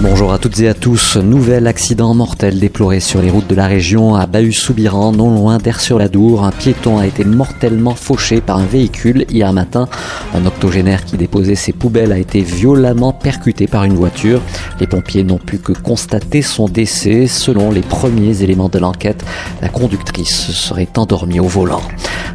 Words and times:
Bonjour 0.00 0.32
à 0.32 0.38
toutes 0.38 0.58
et 0.58 0.68
à 0.68 0.74
tous. 0.74 1.16
Nouvel 1.16 1.68
accident 1.68 2.14
mortel 2.14 2.58
déploré 2.58 2.98
sur 2.98 3.22
les 3.22 3.30
routes 3.30 3.46
de 3.46 3.54
la 3.54 3.68
région 3.68 4.16
à 4.16 4.26
Bahus-Soubiran, 4.26 5.12
non 5.12 5.32
loin 5.32 5.58
d'Air-sur-la-Dour. 5.58 6.44
Un 6.44 6.50
piéton 6.50 6.98
a 6.98 7.06
été 7.06 7.24
mortellement 7.24 7.94
fauché 7.94 8.40
par 8.40 8.58
un 8.58 8.66
véhicule 8.66 9.24
hier 9.30 9.52
matin. 9.52 9.88
Un 10.34 10.46
octogénaire 10.46 11.04
qui 11.04 11.16
déposait 11.16 11.54
ses 11.54 11.72
poubelles 11.72 12.10
a 12.10 12.18
été 12.18 12.40
violemment 12.40 13.12
percuté 13.12 13.68
par 13.68 13.84
une 13.84 13.94
voiture. 13.94 14.40
Les 14.80 14.88
pompiers 14.88 15.22
n'ont 15.22 15.38
pu 15.38 15.58
que 15.58 15.72
constater 15.72 16.42
son 16.42 16.66
décès. 16.66 17.28
Selon 17.28 17.70
les 17.70 17.82
premiers 17.82 18.42
éléments 18.42 18.68
de 18.68 18.80
l'enquête, 18.80 19.24
la 19.62 19.68
conductrice 19.68 20.50
serait 20.50 20.88
endormie 20.96 21.38
au 21.38 21.46
volant. 21.48 21.82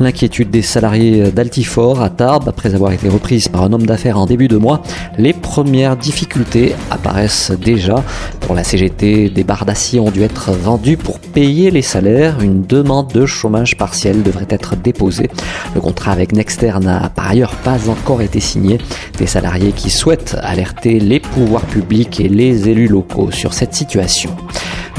L'inquiétude 0.00 0.50
des 0.50 0.62
salariés 0.62 1.30
d'Altifort 1.30 2.02
à 2.02 2.10
Tarbes, 2.10 2.48
après 2.48 2.74
avoir 2.74 2.92
été 2.92 3.08
reprise 3.08 3.48
par 3.48 3.62
un 3.62 3.72
homme 3.72 3.86
d'affaires 3.86 4.18
en 4.18 4.26
début 4.26 4.48
de 4.48 4.56
mois, 4.56 4.82
les 5.18 5.32
premières 5.32 5.96
difficultés 5.96 6.74
apparaissent 6.90 7.52
déjà. 7.52 8.02
Pour 8.40 8.54
la 8.54 8.64
CGT, 8.64 9.30
des 9.30 9.44
barres 9.44 9.64
d'acier 9.64 10.00
ont 10.00 10.10
dû 10.10 10.22
être 10.22 10.50
vendues 10.52 10.96
pour 10.96 11.20
payer 11.20 11.70
les 11.70 11.82
salaires. 11.82 12.40
Une 12.40 12.62
demande 12.62 13.12
de 13.12 13.24
chômage 13.24 13.76
partiel 13.76 14.22
devrait 14.22 14.48
être 14.50 14.74
déposée. 14.76 15.30
Le 15.74 15.80
contrat 15.80 16.12
avec 16.12 16.32
Nexter 16.32 16.74
n'a 16.80 17.08
par 17.10 17.28
ailleurs 17.28 17.54
pas 17.54 17.88
encore 17.88 18.20
été 18.20 18.40
signé. 18.40 18.78
Des 19.18 19.26
salariés 19.26 19.72
qui 19.72 19.90
souhaitent 19.90 20.36
alerter 20.42 20.98
les 20.98 21.20
pouvoirs 21.20 21.66
publics 21.66 22.18
et 22.18 22.28
les 22.28 22.68
élus 22.68 22.88
locaux 22.88 23.30
sur 23.30 23.54
cette 23.54 23.74
situation. 23.74 24.30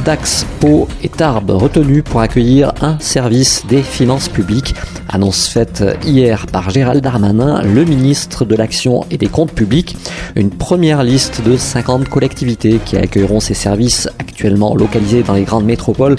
Dax, 0.04 0.46
Pau 0.60 0.88
et 1.04 1.10
Tarbes 1.10 1.52
retenus 1.52 2.04
pour 2.04 2.20
accueillir 2.20 2.74
un 2.82 3.00
service 3.00 3.66
des 3.68 3.82
finances 3.82 4.30
publiques. 4.30 4.76
Annonce 5.10 5.48
faite 5.48 5.84
hier 6.06 6.46
par 6.48 6.70
Gérald 6.70 7.04
Darmanin, 7.04 7.62
le 7.62 7.86
ministre 7.86 8.46
de 8.46 8.56
l'Action 8.56 9.06
et 9.12 9.18
des 9.18 9.28
Comptes 9.28 9.54
publics. 9.54 9.96
Une 10.36 10.50
première 10.50 11.04
liste 11.04 11.42
de 11.44 11.58
50 11.58 12.10
collectivités 12.10 12.80
qui 12.84 12.98
accueilleront 12.98 13.40
ces 13.40 13.54
services 13.54 14.10
actuellement 14.20 14.76
localisés 14.76 15.24
dans 15.24 15.34
les 15.34 15.44
grandes 15.44 15.66
métropoles 15.66 16.18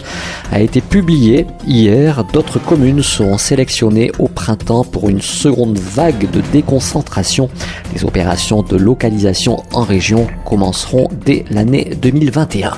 a 0.50 0.60
été 0.60 0.80
publiée 0.80 1.46
hier. 1.66 2.24
D'autres 2.32 2.58
communes 2.58 3.02
seront 3.02 3.38
sélectionnées 3.38 4.10
au 4.18 4.28
printemps 4.28 4.84
pour 4.84 5.08
une 5.08 5.20
seconde 5.20 5.78
vague 5.78 6.30
de 6.30 6.40
déconcentration. 6.52 7.50
Les 7.94 8.04
opérations 8.04 8.62
de 8.62 8.76
localisation 8.76 9.62
en 9.72 9.82
région 9.82 10.26
commenceront 10.44 11.08
dès 11.24 11.44
l'année 11.50 11.92
2021. 12.00 12.72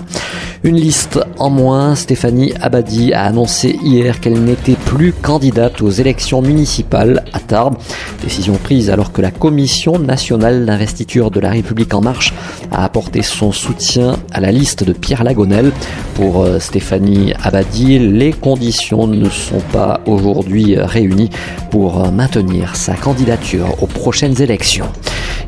Une 0.64 0.74
liste 0.74 1.20
en 1.38 1.50
moins, 1.50 1.94
Stéphanie 1.94 2.52
Abadi 2.60 3.12
a 3.12 3.22
annoncé 3.22 3.78
hier 3.80 4.18
qu'elle 4.18 4.42
n'était 4.42 4.74
plus 4.74 5.12
candidate 5.12 5.80
aux 5.82 5.90
élections 5.90 6.42
municipales 6.42 7.24
à 7.32 7.38
Tarbes. 7.38 7.76
Décision 8.24 8.54
prise 8.54 8.90
alors 8.90 9.12
que 9.12 9.22
la 9.22 9.30
Commission 9.30 10.00
nationale 10.00 10.66
d'investiture 10.66 11.30
de 11.30 11.38
la 11.38 11.50
République 11.50 11.94
en 11.94 12.00
marche 12.00 12.34
a 12.72 12.84
apporté 12.84 13.22
son 13.22 13.52
soutien 13.52 14.16
à 14.32 14.40
la 14.40 14.50
liste 14.50 14.82
de 14.82 14.92
Pierre 14.92 15.22
Lagonel. 15.22 15.70
Pour 16.16 16.42
euh, 16.42 16.58
Stéphanie 16.58 17.34
Abadi, 17.40 18.00
les 18.00 18.32
conditions 18.32 19.06
ne 19.06 19.30
sont 19.30 19.62
pas 19.72 20.00
aujourd'hui 20.06 20.76
réunies 20.76 21.30
pour 21.70 22.04
euh, 22.04 22.10
maintenir 22.10 22.74
sa 22.74 22.94
candidature 22.94 23.80
aux 23.80 23.86
prochaines 23.86 24.42
élections. 24.42 24.88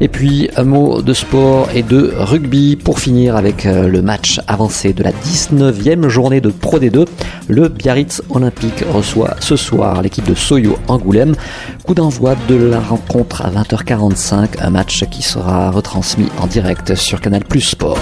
Et 0.01 0.09
puis 0.09 0.48
un 0.56 0.65
mot 0.65 1.03
de 1.03 1.12
sport 1.12 1.69
et 1.75 1.83
de 1.83 2.12
rugby 2.17 2.77
pour 2.77 2.98
finir 2.98 3.37
avec 3.37 3.67
euh, 3.67 3.87
le 3.87 4.01
match 4.01 4.41
avancé 4.47 4.93
de 4.93 5.03
la 5.03 5.12
19e 5.12 6.09
journée 6.09 6.41
de 6.41 6.48
Pro 6.48 6.79
D2. 6.79 7.06
Le 7.48 7.69
Biarritz 7.69 8.23
Olympique 8.31 8.83
reçoit 8.93 9.37
ce 9.41 9.56
soir 9.56 10.00
l'équipe 10.00 10.27
de 10.27 10.34
Soyo 10.34 10.78
Angoulême. 10.88 11.34
Coup 11.84 11.94
d'envoi 11.94 12.34
de 12.49 12.55
la 12.55 12.81
rencontre 12.81 13.43
à 13.43 13.50
20h45, 13.50 14.61
un 14.61 14.71
match 14.71 15.05
qui 15.11 15.22
sera 15.22 15.71
retransmis 15.71 16.28
en 16.41 16.47
direct 16.47 16.94
sur 16.94 17.21
Canal 17.21 17.44
Plus 17.44 17.61
Sport. 17.61 17.99